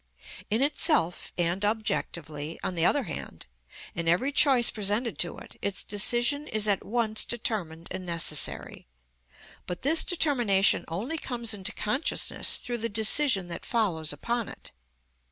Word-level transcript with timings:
In 0.49 0.63
itself 0.63 1.31
and 1.37 1.63
objectively, 1.63 2.59
on 2.63 2.73
the 2.73 2.83
other 2.83 3.03
hand, 3.03 3.45
in 3.93 4.07
every 4.07 4.31
choice 4.31 4.71
presented 4.71 5.19
to 5.19 5.37
it, 5.37 5.57
its 5.61 5.83
decision 5.83 6.47
is 6.47 6.67
at 6.67 6.83
once 6.83 7.23
determined 7.23 7.87
and 7.91 8.03
necessary. 8.03 8.87
But 9.67 9.83
this 9.83 10.03
determination 10.03 10.85
only 10.87 11.19
comes 11.19 11.53
into 11.53 11.71
consciousness 11.71 12.57
through 12.57 12.79
the 12.79 12.89
decision 12.89 13.47
that 13.49 13.63
follows 13.63 14.11
upon 14.11 14.49
it. 14.49 14.71